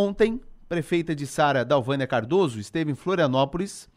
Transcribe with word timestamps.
Ontem, 0.00 0.40
prefeita 0.68 1.12
de 1.12 1.26
Sara, 1.26 1.64
Dalvânia 1.64 2.06
Cardoso, 2.06 2.60
esteve 2.60 2.92
em 2.92 2.94
Florianópolis, 2.94 3.90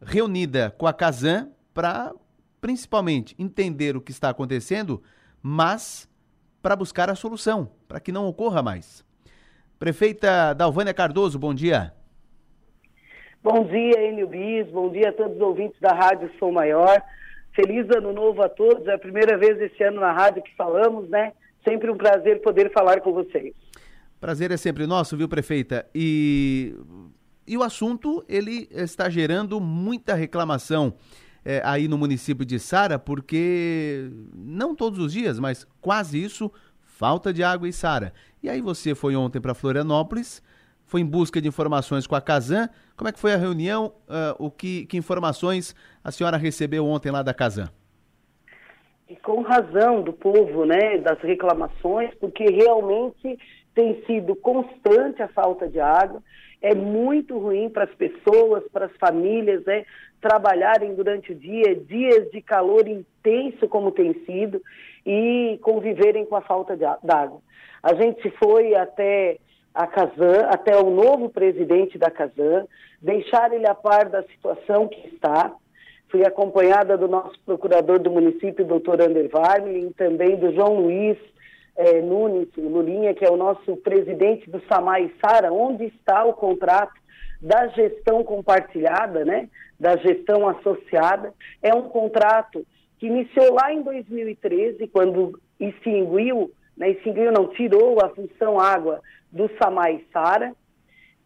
reunida 0.00 0.70
com 0.78 0.86
a 0.86 0.94
Casan 0.94 1.50
para 1.74 2.14
principalmente 2.58 3.36
entender 3.38 3.98
o 3.98 4.00
que 4.00 4.12
está 4.12 4.30
acontecendo, 4.30 5.02
mas 5.42 6.08
para 6.62 6.74
buscar 6.74 7.10
a 7.10 7.14
solução, 7.14 7.70
para 7.86 8.00
que 8.00 8.10
não 8.10 8.26
ocorra 8.26 8.62
mais. 8.62 9.04
Prefeita 9.78 10.54
Dalvânia 10.54 10.94
Cardoso, 10.94 11.38
bom 11.38 11.52
dia. 11.52 11.92
Bom 13.42 13.62
dia, 13.64 14.08
Enio 14.08 14.28
Bis, 14.28 14.66
bom 14.70 14.90
dia 14.90 15.10
a 15.10 15.12
todos 15.12 15.36
os 15.36 15.42
ouvintes 15.42 15.78
da 15.80 15.92
Rádio 15.92 16.30
Sou 16.38 16.50
Maior. 16.50 16.98
Feliz 17.52 17.86
ano 17.94 18.10
novo 18.10 18.40
a 18.40 18.48
todos, 18.48 18.88
é 18.88 18.94
a 18.94 18.98
primeira 18.98 19.36
vez 19.36 19.60
esse 19.60 19.82
ano 19.82 20.00
na 20.00 20.12
rádio 20.12 20.42
que 20.42 20.56
falamos, 20.56 21.10
né? 21.10 21.34
Sempre 21.62 21.90
um 21.90 21.96
prazer 21.98 22.40
poder 22.40 22.72
falar 22.72 23.02
com 23.02 23.12
vocês. 23.12 23.52
Prazer 24.20 24.50
é 24.50 24.56
sempre 24.56 24.86
nosso, 24.86 25.16
viu, 25.16 25.28
prefeita? 25.28 25.86
E, 25.94 26.74
e 27.46 27.56
o 27.56 27.62
assunto, 27.62 28.24
ele 28.28 28.68
está 28.70 29.10
gerando 29.10 29.60
muita 29.60 30.14
reclamação 30.14 30.94
é, 31.44 31.60
aí 31.64 31.86
no 31.86 31.96
município 31.96 32.44
de 32.44 32.58
Sara, 32.58 32.98
porque 32.98 34.10
não 34.34 34.74
todos 34.74 34.98
os 34.98 35.12
dias, 35.12 35.38
mas 35.38 35.66
quase 35.80 36.22
isso, 36.22 36.50
falta 36.80 37.32
de 37.32 37.44
água 37.44 37.68
em 37.68 37.72
Sara. 37.72 38.12
E 38.42 38.48
aí 38.48 38.60
você 38.60 38.94
foi 38.94 39.14
ontem 39.14 39.40
para 39.40 39.54
Florianópolis, 39.54 40.42
foi 40.86 41.02
em 41.02 41.06
busca 41.06 41.40
de 41.40 41.46
informações 41.46 42.06
com 42.06 42.14
a 42.14 42.20
Casan. 42.20 42.68
Como 42.96 43.08
é 43.08 43.12
que 43.12 43.18
foi 43.18 43.34
a 43.34 43.36
reunião? 43.36 43.92
Uh, 44.08 44.46
o 44.46 44.50
que, 44.50 44.86
que 44.86 44.96
informações 44.96 45.74
a 46.02 46.10
senhora 46.10 46.36
recebeu 46.36 46.86
ontem 46.86 47.10
lá 47.12 47.22
da 47.22 47.34
Casan? 47.34 47.68
Com 49.22 49.42
razão 49.42 50.02
do 50.02 50.12
povo, 50.12 50.64
né, 50.64 50.98
das 50.98 51.20
reclamações, 51.20 52.12
porque 52.14 52.44
realmente 52.44 53.38
tem 53.76 54.02
sido 54.06 54.34
constante 54.34 55.22
a 55.22 55.28
falta 55.28 55.68
de 55.68 55.78
água. 55.78 56.22
É 56.62 56.74
muito 56.74 57.38
ruim 57.38 57.68
para 57.68 57.84
as 57.84 57.94
pessoas, 57.94 58.64
para 58.72 58.86
as 58.86 58.96
famílias, 58.96 59.62
né, 59.66 59.84
trabalharem 60.18 60.94
durante 60.94 61.32
o 61.32 61.34
dia, 61.34 61.76
dias 61.76 62.28
de 62.32 62.40
calor 62.40 62.88
intenso 62.88 63.68
como 63.68 63.92
tem 63.92 64.14
sido, 64.24 64.60
e 65.04 65.60
conviverem 65.62 66.24
com 66.24 66.34
a 66.34 66.40
falta 66.40 66.74
d'água. 66.74 67.40
A 67.82 67.94
gente 67.94 68.28
foi 68.30 68.74
até 68.74 69.36
a 69.74 69.86
Casan, 69.86 70.46
até 70.48 70.74
o 70.74 70.90
novo 70.90 71.28
presidente 71.28 71.98
da 71.98 72.10
Casan, 72.10 72.66
deixar 73.00 73.52
ele 73.52 73.68
a 73.68 73.74
par 73.74 74.08
da 74.08 74.22
situação 74.22 74.88
que 74.88 75.06
está. 75.08 75.54
Fui 76.08 76.24
acompanhada 76.24 76.96
do 76.96 77.06
nosso 77.06 77.38
procurador 77.44 77.98
do 77.98 78.10
município, 78.10 78.64
doutor 78.64 79.02
Ander 79.02 79.28
e 79.66 79.92
também 79.92 80.34
do 80.36 80.52
João 80.54 80.80
Luiz 80.80 81.18
eh, 81.76 82.00
Nunes 82.00 82.48
Lulinha, 82.56 83.14
que 83.14 83.24
é 83.24 83.30
o 83.30 83.36
nosso 83.36 83.76
presidente 83.76 84.50
do 84.50 84.62
Samai 84.68 85.12
Sara, 85.20 85.52
onde 85.52 85.84
está 85.84 86.24
o 86.24 86.32
contrato 86.32 86.94
da 87.40 87.68
gestão 87.68 88.24
compartilhada, 88.24 89.24
né, 89.24 89.48
da 89.78 89.96
gestão 89.96 90.48
associada. 90.48 91.34
É 91.62 91.74
um 91.74 91.82
contrato 91.82 92.66
que 92.98 93.06
iniciou 93.06 93.54
lá 93.54 93.72
em 93.72 93.82
2013, 93.82 94.86
quando 94.88 95.38
extinguiu, 95.60 96.50
né, 96.76 96.90
extinguiu 96.90 97.30
não, 97.30 97.48
tirou 97.48 97.98
a 98.02 98.08
função 98.08 98.58
água 98.58 99.00
do 99.30 99.50
Samai 99.58 100.02
Sara. 100.12 100.54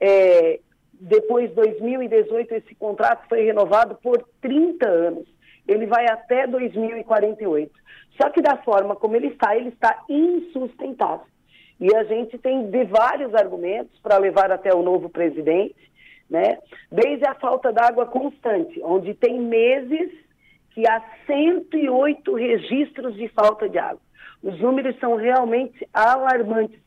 É, 0.00 0.58
depois, 1.00 1.52
2018, 1.54 2.54
esse 2.54 2.74
contrato 2.74 3.26
foi 3.28 3.44
renovado 3.44 3.96
por 4.02 4.22
30 4.42 4.86
anos. 4.86 5.28
Ele 5.70 5.86
vai 5.86 6.06
até 6.08 6.46
2048. 6.46 7.72
Só 8.20 8.28
que 8.30 8.42
da 8.42 8.56
forma 8.58 8.96
como 8.96 9.16
ele 9.16 9.28
está, 9.28 9.56
ele 9.56 9.68
está 9.68 10.02
insustentável. 10.08 11.26
E 11.78 11.94
a 11.94 12.04
gente 12.04 12.36
tem 12.38 12.68
de 12.70 12.84
vários 12.84 13.34
argumentos 13.34 13.98
para 14.02 14.18
levar 14.18 14.50
até 14.52 14.74
o 14.74 14.82
novo 14.82 15.08
presidente, 15.08 15.76
né? 16.28 16.58
Desde 16.92 17.26
a 17.26 17.34
falta 17.34 17.72
d'água 17.72 18.06
constante, 18.06 18.80
onde 18.82 19.14
tem 19.14 19.40
meses 19.40 20.12
que 20.70 20.86
há 20.86 21.02
108 21.26 22.34
registros 22.34 23.14
de 23.14 23.28
falta 23.28 23.68
de 23.68 23.78
água. 23.78 24.00
Os 24.42 24.58
números 24.60 24.98
são 24.98 25.16
realmente 25.16 25.88
alarmantes. 25.92 26.80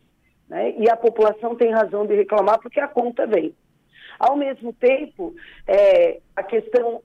Né? 0.47 0.75
E 0.77 0.89
a 0.89 0.95
população 0.95 1.55
tem 1.55 1.71
razão 1.71 2.05
de 2.05 2.15
reclamar 2.15 2.59
porque 2.59 2.79
a 2.79 2.87
conta 2.87 3.25
vem. 3.25 3.53
Ao 4.19 4.35
mesmo 4.35 4.71
tempo, 4.73 5.33
é, 5.67 6.19
a 6.35 6.43
questão 6.43 7.01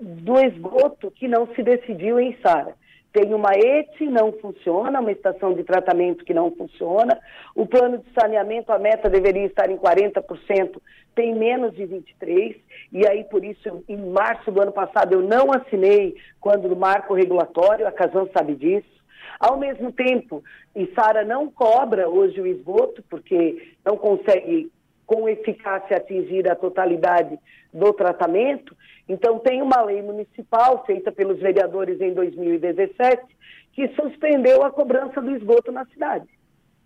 do 0.00 0.38
esgoto 0.38 1.10
que 1.10 1.26
não 1.26 1.46
se 1.54 1.62
decidiu 1.62 2.20
em 2.20 2.36
Sara. 2.42 2.74
Tem 3.12 3.32
uma 3.32 3.50
ETE, 3.54 4.06
não 4.06 4.32
funciona, 4.32 5.00
uma 5.00 5.10
estação 5.10 5.54
de 5.54 5.64
tratamento 5.64 6.24
que 6.24 6.34
não 6.34 6.50
funciona. 6.50 7.18
O 7.54 7.66
plano 7.66 7.98
de 7.98 8.04
saneamento, 8.12 8.70
a 8.70 8.78
meta 8.78 9.08
deveria 9.08 9.46
estar 9.46 9.70
em 9.70 9.78
40%, 9.78 10.76
tem 11.14 11.34
menos 11.34 11.74
de 11.74 11.84
23%. 11.84 12.56
E 12.92 13.06
aí, 13.08 13.24
por 13.24 13.44
isso, 13.44 13.82
em 13.88 13.96
março 13.96 14.52
do 14.52 14.60
ano 14.60 14.72
passado, 14.72 15.14
eu 15.14 15.22
não 15.22 15.50
assinei 15.52 16.16
quando 16.38 16.68
no 16.68 16.76
marco 16.76 17.14
regulatório, 17.14 17.86
a 17.86 17.92
Casan 17.92 18.28
sabe 18.32 18.54
disso. 18.54 18.98
Ao 19.40 19.56
mesmo 19.56 19.90
tempo, 19.90 20.44
Sara 20.94 21.24
não 21.24 21.50
cobra 21.50 22.08
hoje 22.08 22.40
o 22.40 22.46
esgoto, 22.46 23.02
porque 23.08 23.72
não 23.84 23.96
consegue 23.96 24.70
com 25.08 25.26
eficácia 25.26 25.96
atingir 25.96 26.48
a 26.50 26.54
totalidade 26.54 27.38
do 27.72 27.94
tratamento. 27.94 28.76
Então, 29.08 29.38
tem 29.38 29.62
uma 29.62 29.80
lei 29.80 30.02
municipal 30.02 30.84
feita 30.84 31.10
pelos 31.10 31.40
vereadores 31.40 31.98
em 31.98 32.12
2017 32.12 33.22
que 33.72 33.88
suspendeu 33.94 34.62
a 34.62 34.70
cobrança 34.70 35.22
do 35.22 35.34
esgoto 35.34 35.72
na 35.72 35.86
cidade. 35.86 36.28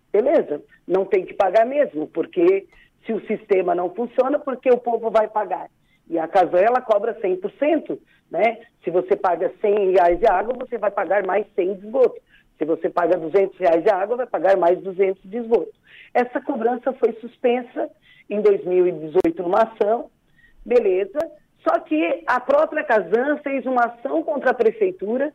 Beleza, 0.09 0.63
não 0.87 1.03
tem 1.03 1.25
que 1.25 1.33
pagar 1.33 1.65
mesmo, 1.65 2.07
porque 2.07 2.65
se 3.05 3.11
o 3.11 3.25
sistema 3.27 3.75
não 3.75 3.93
funciona, 3.93 4.39
porque 4.39 4.69
o 4.69 4.77
povo 4.77 5.11
vai 5.11 5.27
pagar. 5.27 5.69
E 6.09 6.17
a 6.17 6.25
Casan, 6.25 6.59
ela 6.59 6.79
cobra 6.79 7.19
100%, 7.19 7.99
né? 8.31 8.59
Se 8.85 8.89
você 8.89 9.17
paga 9.17 9.51
100 9.59 9.91
reais 9.91 10.19
de 10.19 10.27
água, 10.27 10.55
você 10.57 10.77
vai 10.77 10.91
pagar 10.91 11.25
mais 11.25 11.45
100 11.55 11.73
de 11.73 11.85
esgoto. 11.87 12.21
Se 12.57 12.65
você 12.65 12.89
paga 12.89 13.17
200 13.17 13.57
reais 13.57 13.83
de 13.83 13.89
água, 13.89 14.17
vai 14.17 14.27
pagar 14.27 14.57
mais 14.57 14.79
200 14.81 15.21
de 15.23 15.37
esgoto. 15.37 15.73
Essa 16.13 16.39
cobrança 16.39 16.93
foi 16.93 17.13
suspensa 17.13 17.89
em 18.29 18.41
2018 18.41 19.41
numa 19.41 19.63
ação, 19.63 20.09
beleza. 20.65 21.19
Só 21.67 21.79
que 21.79 22.23
a 22.27 22.39
própria 22.39 22.83
Casan 22.83 23.37
fez 23.37 23.65
uma 23.65 23.85
ação 23.85 24.21
contra 24.23 24.51
a 24.51 24.53
prefeitura, 24.53 25.33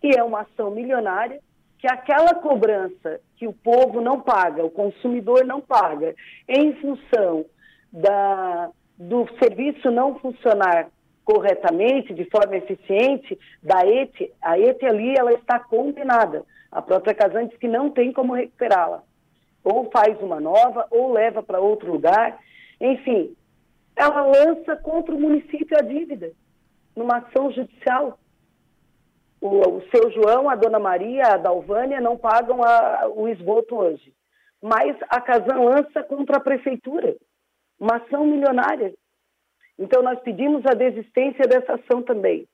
que 0.00 0.16
é 0.16 0.22
uma 0.22 0.42
ação 0.42 0.70
milionária, 0.70 1.40
que 1.78 1.86
aquela 1.86 2.34
cobrança 2.34 3.20
que 3.36 3.46
o 3.46 3.52
povo 3.52 4.00
não 4.00 4.20
paga, 4.20 4.64
o 4.64 4.70
consumidor 4.70 5.44
não 5.44 5.60
paga, 5.60 6.14
em 6.48 6.74
função 6.74 7.44
da, 7.92 8.70
do 8.96 9.26
serviço 9.38 9.90
não 9.90 10.18
funcionar 10.18 10.88
corretamente, 11.28 12.14
de 12.14 12.24
forma 12.30 12.56
eficiente, 12.56 13.38
da 13.62 13.86
ETE, 13.86 14.32
a 14.40 14.58
ETE 14.58 14.86
ali 14.86 15.14
ela 15.14 15.34
está 15.34 15.60
condenada. 15.60 16.42
A 16.72 16.80
própria 16.80 17.14
Casan 17.14 17.48
diz 17.48 17.58
que 17.58 17.68
não 17.68 17.90
tem 17.90 18.14
como 18.14 18.32
recuperá-la. 18.32 19.02
Ou 19.62 19.90
faz 19.90 20.18
uma 20.22 20.40
nova, 20.40 20.86
ou 20.90 21.12
leva 21.12 21.42
para 21.42 21.60
outro 21.60 21.92
lugar. 21.92 22.38
Enfim, 22.80 23.36
ela 23.94 24.22
lança 24.22 24.74
contra 24.76 25.14
o 25.14 25.20
município 25.20 25.76
a 25.76 25.82
dívida, 25.82 26.32
numa 26.96 27.18
ação 27.18 27.52
judicial. 27.52 28.18
O, 29.38 29.48
o 29.48 29.82
seu 29.90 30.10
João, 30.10 30.48
a 30.48 30.54
dona 30.54 30.78
Maria, 30.78 31.34
a 31.34 31.36
Dalvânia 31.36 32.00
não 32.00 32.16
pagam 32.16 32.64
a, 32.64 33.06
o 33.14 33.28
esgoto 33.28 33.76
hoje. 33.76 34.14
Mas 34.62 34.96
a 35.10 35.20
Casan 35.20 35.60
lança 35.60 36.02
contra 36.04 36.38
a 36.38 36.40
prefeitura, 36.40 37.14
uma 37.78 37.96
ação 37.96 38.24
milionária. 38.24 38.94
Então, 39.78 40.02
nós 40.02 40.18
pedimos 40.20 40.66
a 40.66 40.74
desistência 40.74 41.46
dessa 41.46 41.74
ação 41.74 42.02
também. 42.02 42.46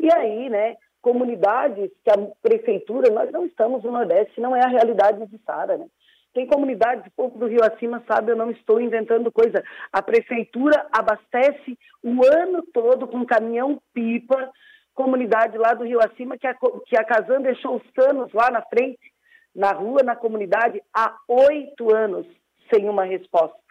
E 0.00 0.12
aí, 0.12 0.50
né, 0.50 0.76
comunidades 1.00 1.90
que 2.02 2.10
a 2.10 2.16
prefeitura, 2.42 3.12
nós 3.12 3.30
não 3.30 3.46
estamos 3.46 3.84
no 3.84 3.92
Nordeste, 3.92 4.40
não 4.40 4.56
é 4.56 4.64
a 4.64 4.68
realidade 4.68 5.24
de 5.26 5.38
Sara, 5.44 5.76
né? 5.76 5.86
Tem 6.32 6.48
comunidades, 6.48 7.06
o 7.06 7.10
povo 7.14 7.38
do 7.38 7.46
Rio 7.46 7.62
Acima 7.62 8.02
sabe, 8.08 8.32
eu 8.32 8.36
não 8.36 8.50
estou 8.50 8.80
inventando 8.80 9.30
coisa. 9.30 9.62
A 9.92 10.02
prefeitura 10.02 10.84
abastece 10.90 11.78
o 12.02 12.24
ano 12.26 12.60
todo 12.72 13.06
com 13.06 13.24
caminhão-pipa, 13.24 14.50
comunidade 14.94 15.56
lá 15.56 15.74
do 15.74 15.84
Rio 15.84 16.00
Acima, 16.00 16.36
que 16.36 16.46
a, 16.48 16.54
que 16.86 16.96
a 16.98 17.04
Casan 17.04 17.40
deixou 17.40 17.76
os 17.76 17.90
canos 17.92 18.32
lá 18.32 18.50
na 18.50 18.62
frente, 18.62 19.12
na 19.54 19.70
rua, 19.70 20.02
na 20.02 20.16
comunidade, 20.16 20.82
há 20.92 21.16
oito 21.28 21.94
anos, 21.94 22.26
sem 22.72 22.88
uma 22.88 23.04
resposta 23.04 23.63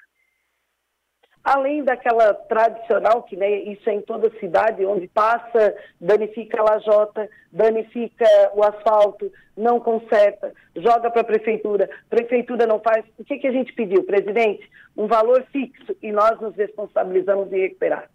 além 1.43 1.83
daquela 1.83 2.33
tradicional, 2.33 3.23
que 3.23 3.35
né, 3.35 3.49
isso 3.49 3.89
é 3.89 3.93
em 3.93 4.01
toda 4.01 4.29
cidade, 4.39 4.85
onde 4.85 5.07
passa, 5.07 5.75
danifica 5.99 6.61
a 6.61 6.63
lajota, 6.63 7.29
danifica 7.51 8.25
o 8.53 8.63
asfalto, 8.63 9.31
não 9.55 9.79
conserta, 9.79 10.53
joga 10.75 11.11
para 11.11 11.21
a 11.21 11.25
prefeitura, 11.25 11.89
prefeitura 12.09 12.65
não 12.65 12.79
faz. 12.79 13.05
O 13.19 13.25
que, 13.25 13.37
que 13.37 13.47
a 13.47 13.51
gente 13.51 13.73
pediu, 13.73 14.03
presidente? 14.03 14.69
Um 14.95 15.07
valor 15.07 15.43
fixo 15.51 15.95
e 16.01 16.11
nós 16.11 16.39
nos 16.39 16.55
responsabilizamos 16.55 17.51
em 17.51 17.59
recuperar. 17.59 18.09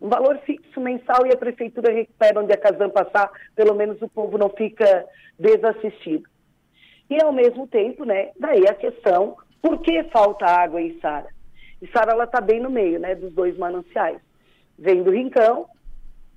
Um 0.00 0.08
valor 0.08 0.38
fixo 0.38 0.80
mensal 0.80 1.26
e 1.26 1.32
a 1.32 1.36
prefeitura 1.36 1.92
recupera 1.92 2.40
onde 2.40 2.52
a 2.52 2.56
Casam 2.56 2.90
passar, 2.90 3.30
pelo 3.54 3.74
menos 3.74 4.00
o 4.02 4.08
povo 4.08 4.36
não 4.36 4.48
fica 4.48 5.04
desassistido. 5.38 6.28
E 7.10 7.22
ao 7.22 7.32
mesmo 7.32 7.66
tempo, 7.66 8.04
né, 8.04 8.30
daí 8.38 8.66
a 8.68 8.74
questão 8.74 9.36
Por 9.60 9.80
que 9.80 10.04
falta 10.04 10.46
água 10.46 10.80
em 10.80 10.98
Sara? 11.00 11.37
E 11.80 11.86
Sara 11.88 12.12
ela 12.12 12.24
está 12.24 12.40
bem 12.40 12.60
no 12.60 12.70
meio, 12.70 12.98
né, 12.98 13.14
dos 13.14 13.32
dois 13.32 13.56
mananciais. 13.56 14.20
Vem 14.78 15.02
do 15.02 15.10
Rincão 15.10 15.66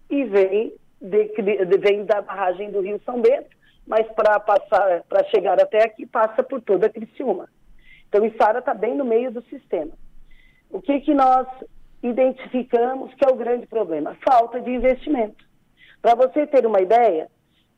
e 0.10 0.24
vem, 0.26 0.74
de, 1.02 1.26
de, 1.66 1.78
vem 1.78 2.06
da 2.06 2.22
barragem 2.22 2.72
do 2.72 2.82
Rio 2.82 3.02
São 3.06 3.22
Bento, 3.22 3.50
mas 3.88 4.08
para 4.14 4.40
passar, 4.40 5.04
para 5.04 5.24
chegar 5.26 5.60
até 5.60 5.84
aqui 5.84 6.06
passa 6.06 6.44
por 6.44 6.62
toda 6.62 6.88
a 6.88 6.90
Criciúma. 6.90 7.50
Então, 8.08 8.30
Sara 8.38 8.60
está 8.60 8.74
bem 8.74 8.96
no 8.96 9.06
meio 9.06 9.32
do 9.32 9.42
sistema. 9.44 9.92
O 10.70 10.82
que 10.82 11.00
que 11.02 11.14
nós 11.14 11.48
identificamos 12.04 13.14
que 13.14 13.26
é 13.26 13.32
o 13.32 13.36
grande 13.36 13.68
problema? 13.68 14.18
Falta 14.24 14.60
de 14.60 14.70
investimento. 14.70 15.46
Para 16.02 16.16
você 16.16 16.46
ter 16.48 16.66
uma 16.66 16.82
ideia, 16.82 17.30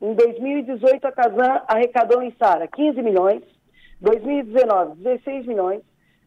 em 0.01 0.13
2018 0.13 1.06
a 1.06 1.12
Casan 1.12 1.62
arrecadou 1.68 2.21
em 2.21 2.31
Sara 2.38 2.68
15 2.68 3.01
milhões, 3.01 3.44
2019 4.01 4.95
16 5.01 5.45
milhões, 5.45 5.81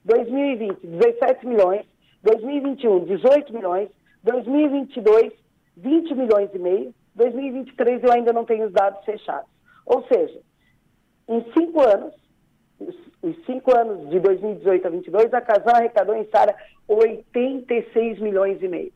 2020 0.06 0.87
17 0.87 1.47
milhões, 1.47 1.85
2021 2.23 3.05
18 3.05 3.53
milhões, 3.53 3.88
2022 4.23 5.32
20 5.76 6.14
milhões 6.14 6.49
e 6.55 6.58
meio, 6.58 6.94
2023 7.14 8.03
eu 8.03 8.12
ainda 8.12 8.32
não 8.32 8.44
tenho 8.44 8.67
os 8.67 8.73
dados 8.73 9.05
fechados. 9.05 9.49
Ou 9.85 10.06
seja, 10.06 10.41
em 11.29 11.44
cinco 11.53 11.81
anos, 11.82 12.14
os 13.23 13.37
cinco 13.44 13.76
anos 13.76 14.08
de 14.08 14.20
2018 14.20 14.87
a 14.87 14.91
2022, 14.91 15.35
a 15.35 15.41
Casan 15.41 15.76
arrecadou 15.76 16.14
em 16.14 16.25
Sara 16.31 16.55
86 16.88 18.20
milhões 18.20 18.62
e 18.62 18.69
meio. 18.69 18.93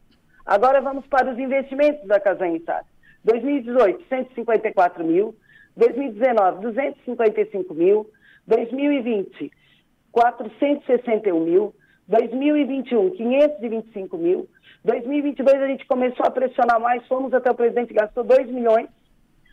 Agora 0.47 0.81
vamos 0.81 1.07
para 1.07 1.33
os 1.33 1.39
investimentos 1.39 2.07
da 2.07 2.19
Casan 2.19 2.49
em 2.49 2.61
Sara. 2.61 2.85
2018, 3.25 4.05
154 4.09 5.05
mil. 5.05 5.35
2019, 5.77 6.63
255 6.63 7.75
mil. 7.75 8.11
2020, 8.47 9.51
461 10.13 11.41
mil. 11.41 11.75
2021, 12.09 13.11
525 13.11 14.19
mil. 14.19 14.49
2022 14.85 15.63
a 15.63 15.67
gente 15.69 15.87
começou 15.87 16.27
a 16.27 16.31
pressionar 16.31 16.81
mais, 16.81 17.07
fomos 17.07 17.33
até 17.33 17.51
o 17.51 17.55
presidente 17.55 17.95
gastou 17.95 18.25
2 18.25 18.51
milhões. 18.51 18.89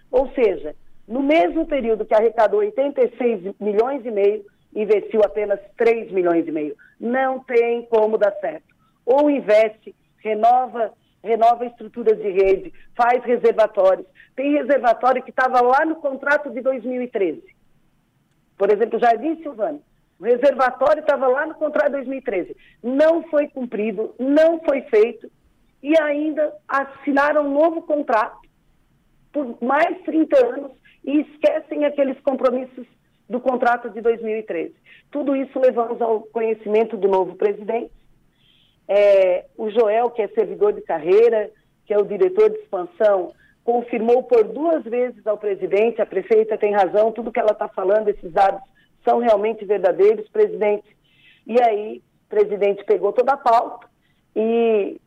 Ou 0.09 0.29
seja, 0.31 0.75
no 1.07 1.21
mesmo 1.21 1.65
período 1.65 2.05
que 2.05 2.13
arrecadou 2.13 2.59
86 2.59 3.55
milhões 3.59 4.05
e 4.05 4.11
meio, 4.11 4.45
investiu 4.75 5.21
apenas 5.23 5.59
3 5.77 6.11
milhões 6.11 6.47
e 6.47 6.51
meio. 6.51 6.75
Não 6.99 7.39
tem 7.39 7.83
como 7.83 8.17
dar 8.17 8.31
certo. 8.39 8.75
Ou 9.05 9.29
investe, 9.29 9.95
renova, 10.19 10.93
renova 11.23 11.65
estruturas 11.65 12.17
de 12.17 12.29
rede, 12.29 12.73
faz 12.95 13.23
reservatórios. 13.23 14.07
Tem 14.35 14.53
reservatório 14.53 15.23
que 15.23 15.29
estava 15.29 15.61
lá 15.61 15.85
no 15.85 15.95
contrato 15.97 16.49
de 16.49 16.61
2013. 16.61 17.43
Por 18.57 18.71
exemplo, 18.71 18.99
Jardim 18.99 19.35
Silvano. 19.41 19.81
O 20.19 20.23
reservatório 20.23 21.01
estava 21.01 21.27
lá 21.27 21.45
no 21.45 21.55
contrato 21.55 21.87
de 21.87 21.97
2013. 21.97 22.55
Não 22.83 23.23
foi 23.23 23.47
cumprido, 23.47 24.15
não 24.19 24.59
foi 24.61 24.81
feito 24.83 25.29
e 25.81 25.99
ainda 26.01 26.53
assinaram 26.67 27.47
um 27.47 27.53
novo 27.53 27.83
contrato 27.83 28.39
por 29.31 29.57
mais 29.61 30.01
30 30.03 30.45
anos 30.45 30.71
e 31.05 31.21
esquecem 31.21 31.85
aqueles 31.85 32.19
compromissos 32.21 32.87
do 33.29 33.39
contrato 33.39 33.89
de 33.89 34.01
2013. 34.01 34.73
Tudo 35.11 35.35
isso 35.35 35.59
levamos 35.59 36.01
ao 36.01 36.21
conhecimento 36.21 36.97
do 36.97 37.07
novo 37.07 37.35
presidente. 37.35 37.91
É, 38.87 39.45
o 39.57 39.69
Joel, 39.69 40.09
que 40.09 40.21
é 40.21 40.27
servidor 40.29 40.73
de 40.73 40.81
carreira, 40.81 41.51
que 41.85 41.93
é 41.93 41.97
o 41.97 42.05
diretor 42.05 42.49
de 42.49 42.57
expansão, 42.57 43.33
confirmou 43.63 44.23
por 44.23 44.45
duas 44.45 44.83
vezes 44.83 45.25
ao 45.27 45.37
presidente, 45.37 46.01
a 46.01 46.05
prefeita 46.05 46.57
tem 46.57 46.73
razão, 46.73 47.11
tudo 47.11 47.31
que 47.31 47.39
ela 47.39 47.51
está 47.51 47.67
falando, 47.67 48.07
esses 48.07 48.31
dados 48.31 48.61
são 49.07 49.19
realmente 49.19 49.63
verdadeiros, 49.63 50.27
presidente. 50.29 50.97
E 51.45 51.61
aí, 51.61 52.03
o 52.25 52.29
presidente 52.29 52.83
pegou 52.83 53.13
toda 53.13 53.33
a 53.33 53.37
pauta 53.37 53.87
e 54.35 54.99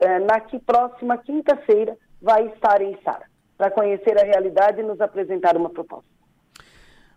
é, 0.00 0.18
na 0.20 0.40
próxima 0.64 1.18
quinta-feira 1.18 1.96
vai 2.20 2.46
estar 2.48 2.80
em 2.80 2.96
Sara 3.02 3.26
para 3.58 3.70
conhecer 3.70 4.16
a 4.18 4.24
realidade 4.24 4.80
e 4.80 4.84
nos 4.84 5.00
apresentar 5.00 5.56
uma 5.56 5.70
proposta. 5.70 6.04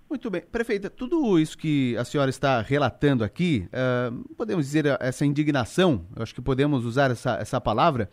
Muito 0.09 0.29
bem. 0.29 0.41
Prefeita, 0.41 0.89
tudo 0.89 1.37
isso 1.39 1.57
que 1.57 1.97
a 1.97 2.05
senhora 2.05 2.29
está 2.29 2.61
relatando 2.61 3.23
aqui, 3.23 3.67
uh, 3.67 4.35
podemos 4.35 4.65
dizer 4.65 4.85
essa 4.99 5.25
indignação, 5.25 6.05
eu 6.15 6.21
acho 6.21 6.33
que 6.33 6.41
podemos 6.41 6.85
usar 6.85 7.11
essa, 7.11 7.38
essa 7.38 7.59
palavra. 7.59 8.09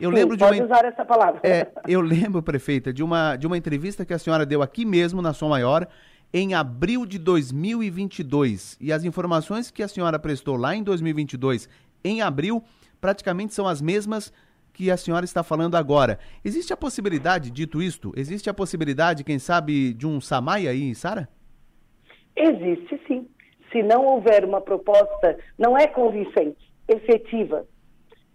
Eu 0.00 0.10
Sim, 0.10 0.16
lembro 0.16 0.36
de 0.36 0.44
uma... 0.44 0.64
usar 0.64 0.84
essa 0.84 1.04
palavra. 1.04 1.40
É, 1.42 1.68
eu 1.86 2.00
lembro, 2.00 2.42
prefeita, 2.42 2.92
de 2.92 3.02
uma, 3.02 3.36
de 3.36 3.46
uma 3.46 3.56
entrevista 3.56 4.04
que 4.04 4.14
a 4.14 4.18
senhora 4.18 4.44
deu 4.46 4.62
aqui 4.62 4.84
mesmo 4.84 5.20
na 5.20 5.32
Som 5.32 5.48
Maior, 5.48 5.86
em 6.38 6.52
abril 6.52 7.06
de 7.06 7.18
2022. 7.18 8.76
E 8.78 8.92
as 8.92 9.04
informações 9.04 9.70
que 9.70 9.82
a 9.82 9.88
senhora 9.88 10.18
prestou 10.18 10.54
lá 10.54 10.76
em 10.76 10.82
2022, 10.82 11.66
em 12.04 12.20
abril, 12.20 12.62
praticamente 13.00 13.54
são 13.54 13.66
as 13.66 13.80
mesmas 13.80 14.30
que 14.70 14.90
a 14.90 14.98
senhora 14.98 15.24
está 15.24 15.42
falando 15.42 15.76
agora. 15.76 16.18
Existe 16.44 16.74
a 16.74 16.76
possibilidade, 16.76 17.50
dito 17.50 17.80
isto, 17.80 18.12
existe 18.14 18.50
a 18.50 18.54
possibilidade, 18.54 19.24
quem 19.24 19.38
sabe, 19.38 19.94
de 19.94 20.06
um 20.06 20.20
Samai 20.20 20.68
aí, 20.68 20.94
Sara? 20.94 21.26
Existe 22.36 23.00
sim. 23.08 23.26
Se 23.72 23.82
não 23.82 24.04
houver 24.04 24.44
uma 24.44 24.60
proposta, 24.60 25.38
não 25.58 25.74
é 25.74 25.86
convincente, 25.86 26.70
efetiva. 26.86 27.66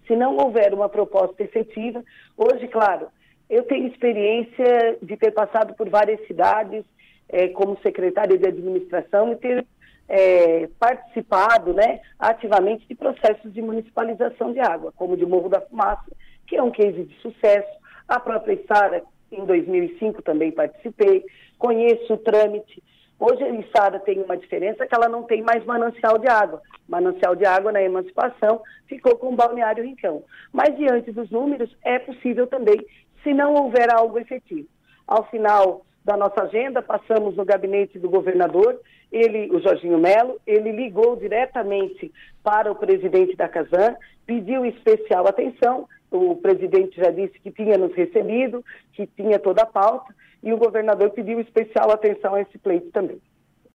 Se 0.07 0.15
não 0.15 0.37
houver 0.37 0.73
uma 0.73 0.89
proposta 0.89 1.43
efetiva, 1.43 2.03
hoje, 2.35 2.67
claro, 2.67 3.09
eu 3.47 3.61
tenho 3.65 3.85
experiência 3.85 4.97
de 5.03 5.15
ter 5.17 5.29
passado 5.33 5.75
por 5.75 5.87
várias 5.87 6.25
cidades 6.25 6.83
é, 7.31 7.47
como 7.49 7.79
secretária 7.81 8.37
de 8.37 8.47
administração 8.47 9.31
e 9.31 9.35
ter 9.37 9.65
é, 10.07 10.67
participado 10.77 11.73
né, 11.73 12.01
ativamente 12.19 12.85
de 12.87 12.95
processos 12.95 13.53
de 13.53 13.61
municipalização 13.61 14.51
de 14.51 14.59
água, 14.59 14.91
como 14.95 15.15
de 15.15 15.25
Morro 15.25 15.47
da 15.47 15.61
Fumaça, 15.61 16.11
que 16.45 16.57
é 16.57 16.61
um 16.61 16.71
case 16.71 17.05
de 17.05 17.15
sucesso. 17.21 17.69
A 18.07 18.19
própria 18.19 18.59
Sara, 18.67 19.01
em 19.31 19.45
2005, 19.45 20.21
também 20.21 20.51
participei. 20.51 21.23
Conheço 21.57 22.13
o 22.13 22.17
trâmite. 22.17 22.83
Hoje 23.17 23.43
a 23.43 23.77
Sara 23.77 23.99
tem 23.99 24.21
uma 24.21 24.35
diferença 24.35 24.85
que 24.85 24.93
ela 24.93 25.07
não 25.07 25.23
tem 25.23 25.41
mais 25.41 25.63
manancial 25.63 26.17
de 26.17 26.27
água. 26.27 26.61
Manancial 26.89 27.35
de 27.35 27.45
água 27.45 27.71
na 27.71 27.81
emancipação 27.81 28.61
ficou 28.87 29.15
com 29.15 29.29
o 29.29 29.35
balneário 29.35 29.85
Rincão. 29.85 30.23
Mas 30.51 30.75
diante 30.75 31.11
dos 31.11 31.29
números, 31.29 31.73
é 31.83 31.99
possível 31.99 32.47
também, 32.47 32.85
se 33.23 33.33
não 33.33 33.53
houver 33.53 33.93
algo 33.93 34.19
efetivo. 34.19 34.67
Ao 35.07 35.23
final 35.29 35.85
da 36.03 36.17
nossa 36.17 36.43
agenda, 36.43 36.81
passamos 36.81 37.35
no 37.35 37.45
gabinete 37.45 37.99
do 37.99 38.09
governador, 38.09 38.79
ele, 39.11 39.49
o 39.51 39.59
Jorginho 39.59 39.99
Melo, 39.99 40.39
ele 40.47 40.71
ligou 40.71 41.15
diretamente 41.15 42.11
para 42.43 42.71
o 42.71 42.75
presidente 42.75 43.35
da 43.35 43.47
Casan, 43.47 43.95
pediu 44.25 44.65
especial 44.65 45.27
atenção 45.27 45.87
o 46.11 46.35
presidente 46.35 46.97
já 46.97 47.09
disse 47.09 47.39
que 47.39 47.49
tinha 47.51 47.77
nos 47.77 47.95
recebido, 47.95 48.63
que 48.93 49.07
tinha 49.07 49.39
toda 49.39 49.63
a 49.63 49.65
pauta, 49.65 50.13
e 50.43 50.51
o 50.51 50.57
governador 50.57 51.11
pediu 51.11 51.39
especial 51.39 51.89
atenção 51.89 52.35
a 52.35 52.41
esse 52.41 52.57
pleito 52.57 52.91
também. 52.91 53.21